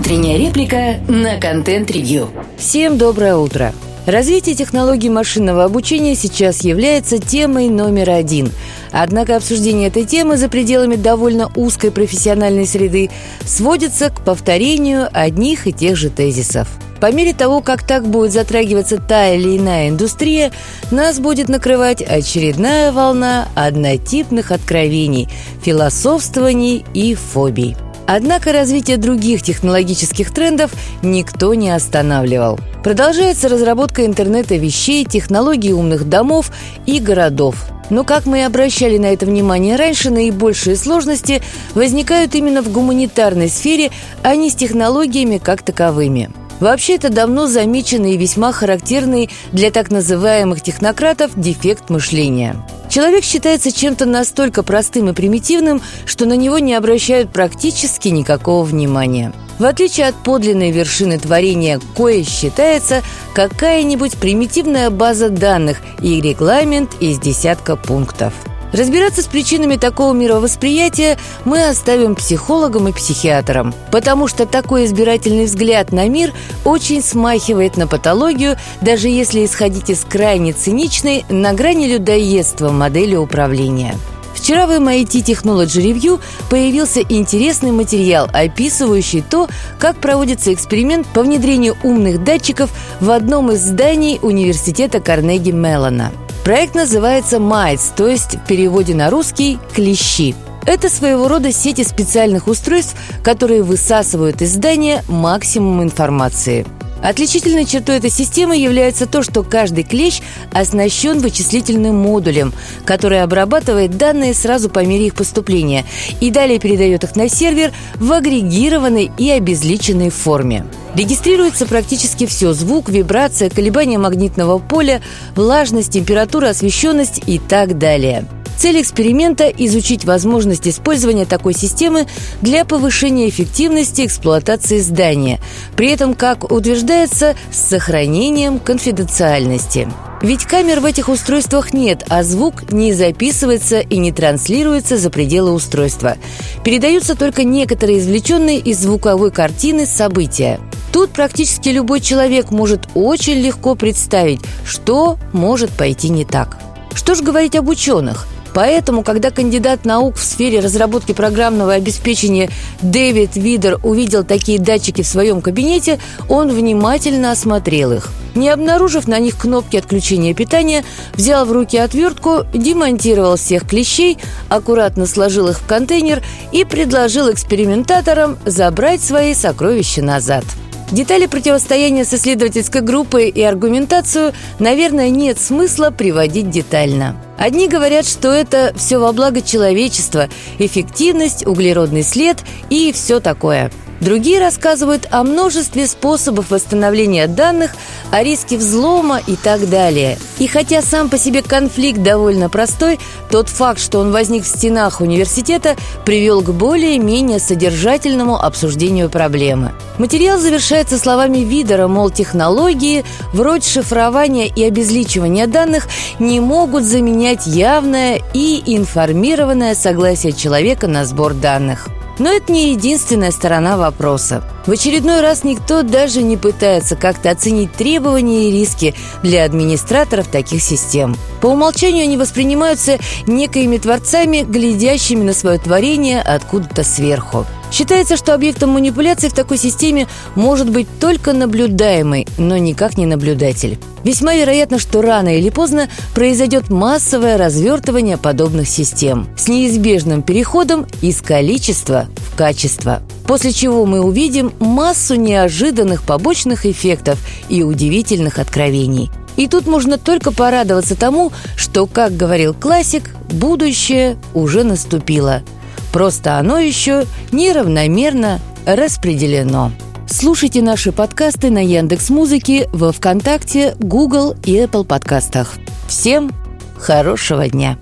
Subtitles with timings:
[0.00, 2.30] Утренняя реплика на контент-ревью.
[2.56, 3.74] Всем доброе утро.
[4.06, 8.50] Развитие технологий машинного обучения сейчас является темой номер один.
[8.92, 13.10] Однако обсуждение этой темы за пределами довольно узкой профессиональной среды
[13.44, 16.66] сводится к повторению одних и тех же тезисов.
[16.98, 20.50] По мере того, как так будет затрагиваться та или иная индустрия,
[20.90, 25.28] нас будет накрывать очередная волна однотипных откровений,
[25.62, 27.76] философствований и фобий.
[28.12, 32.58] Однако развитие других технологических трендов никто не останавливал.
[32.82, 36.50] Продолжается разработка интернета вещей, технологий умных домов
[36.86, 37.66] и городов.
[37.88, 41.40] Но, как мы и обращали на это внимание раньше, наибольшие сложности
[41.76, 43.92] возникают именно в гуманитарной сфере,
[44.24, 46.30] а не с технологиями как таковыми.
[46.58, 52.56] Вообще это давно замеченный и весьма характерный для так называемых технократов дефект мышления.
[52.90, 59.32] Человек считается чем-то настолько простым и примитивным, что на него не обращают практически никакого внимания.
[59.60, 63.02] В отличие от подлинной вершины творения, кое считается
[63.34, 68.34] какая-нибудь примитивная база данных и регламент из десятка пунктов–
[68.72, 75.90] Разбираться с причинами такого мировосприятия мы оставим психологам и психиатрам, потому что такой избирательный взгляд
[75.92, 76.32] на мир
[76.64, 83.96] очень смахивает на патологию, даже если исходить из крайне циничной, на грани людоедства модели управления.
[84.34, 89.48] Вчера в MIT Technology Review появился интересный материал, описывающий то,
[89.78, 96.12] как проводится эксперимент по внедрению умных датчиков в одном из зданий университета Карнеги Меллона–
[96.44, 100.34] Проект называется «Майц», то есть в переводе на русский «клещи».
[100.66, 106.66] Это своего рода сети специальных устройств, которые высасывают из здания максимум информации–
[107.02, 110.20] Отличительной чертой этой системы является то, что каждый клещ
[110.52, 112.52] оснащен вычислительным модулем,
[112.84, 115.84] который обрабатывает данные сразу по мере их поступления
[116.20, 120.66] и далее передает их на сервер в агрегированной и обезличенной форме.
[120.94, 125.00] Регистрируется практически все– звук, вибрация, колебания магнитного поля,
[125.34, 128.26] влажность, температура, освещенность и так далее–
[128.60, 132.06] Цель эксперимента– изучить возможность использования такой системы
[132.42, 135.40] для повышения эффективности эксплуатации здания,
[135.76, 139.88] при этом, как утверждается, с сохранением конфиденциальности.
[140.20, 145.52] Ведь камер в этих устройствах нет, а звук не записывается и не транслируется за пределы
[145.52, 146.18] устройства.
[146.62, 150.60] Передаются только некоторые извлеченные из звуковой картины события.
[150.92, 156.58] Тут практически любой человек может очень легко представить, что может пойти не так.
[156.94, 162.50] Что ж говорить об ученых– Поэтому, когда кандидат наук в сфере разработки программного обеспечения
[162.82, 168.10] Дэвид Видер увидел такие датчики в своем кабинете, он внимательно осмотрел их.
[168.34, 170.84] Не обнаружив на них кнопки отключения питания,
[171.14, 174.18] взял в руки отвертку, демонтировал всех клещей,
[174.48, 176.22] аккуратно сложил их в контейнер
[176.52, 180.44] и предложил экспериментаторам забрать свои сокровища назад.
[180.92, 187.16] Детали противостояния с исследовательской группой и аргументацию, наверное, нет смысла приводить детально.
[187.40, 190.28] Одни говорят, что это все во благо человечества,
[190.58, 192.36] эффективность, углеродный след
[192.68, 197.72] и все такое– Другие рассказывают о множестве способов восстановления данных,
[198.10, 200.18] о риске взлома и так далее.
[200.38, 202.98] И хотя сам по себе конфликт довольно простой,
[203.30, 205.76] тот факт, что он возник в стенах университета,
[206.06, 209.72] привел к более-менее содержательному обсуждению проблемы.
[209.98, 218.20] Материал завершается словами Видера, мол, технологии, вроде шифрования и обезличивания данных, не могут заменять явное
[218.34, 221.88] и информированное согласие человека на сбор данных.
[222.18, 224.44] Но это не единственная сторона вопроса.
[224.66, 230.62] В очередной раз никто даже не пытается как-то оценить требования и риски для администраторов таких
[230.62, 231.16] систем.
[231.40, 237.46] По умолчанию они воспринимаются некоими творцами, глядящими на свое творение откуда-то сверху.
[237.80, 243.78] Считается, что объектом манипуляции в такой системе может быть только наблюдаемый, но никак не наблюдатель.
[244.04, 251.22] Весьма вероятно, что рано или поздно произойдет массовое развертывание подобных систем с неизбежным переходом из
[251.22, 253.00] количества в качество.
[253.26, 257.18] После чего мы увидим массу неожиданных побочных эффектов
[257.48, 259.10] и удивительных откровений.
[259.38, 265.42] И тут можно только порадоваться тому, что, как говорил классик, будущее уже наступило–
[265.92, 269.72] Просто оно еще неравномерно распределено.
[270.08, 275.54] Слушайте наши подкасты на Яндекс Музыке, во ВКонтакте, Google и Apple подкастах.
[275.86, 276.32] Всем
[276.76, 277.78] хорошего дня.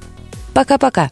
[0.52, 1.06] Пока-пока.